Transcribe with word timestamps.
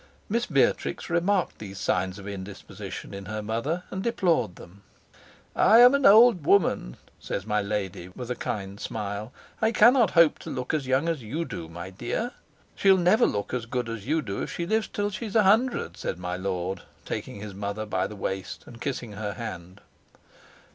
Miss 0.29 0.47
Beatrix 0.47 1.11
remarked 1.11 1.59
these 1.59 1.77
signs 1.77 2.17
of 2.17 2.27
indisposition 2.27 3.13
in 3.13 3.25
her 3.25 3.43
mother 3.43 3.83
and 3.91 4.01
deplored 4.01 4.55
them. 4.55 4.81
"I 5.55 5.77
am 5.81 5.93
an 5.93 6.07
old 6.07 6.43
woman," 6.43 6.97
says 7.19 7.45
my 7.45 7.61
lady, 7.61 8.07
with 8.07 8.31
a 8.31 8.35
kind 8.35 8.79
smile; 8.79 9.31
"I 9.61 9.71
cannot 9.71 10.09
hope 10.17 10.39
to 10.39 10.49
look 10.49 10.73
as 10.73 10.87
young 10.87 11.07
as 11.07 11.21
you 11.21 11.45
do, 11.45 11.69
my 11.69 11.91
dear." 11.91 12.31
"She'll 12.75 12.97
never 12.97 13.27
look 13.27 13.53
as 13.53 13.67
good 13.67 13.87
as 13.89 14.07
you 14.07 14.23
do 14.23 14.41
if 14.41 14.51
she 14.51 14.65
lives 14.65 14.87
till 14.87 15.11
she's 15.11 15.35
a 15.35 15.43
hundred," 15.43 15.97
says 15.97 16.17
my 16.17 16.35
lord, 16.35 16.81
taking 17.05 17.35
his 17.39 17.53
mother 17.53 17.85
by 17.85 18.07
the 18.07 18.15
waist, 18.15 18.63
and 18.65 18.81
kissing 18.81 19.11
her 19.11 19.33
hand. 19.33 19.81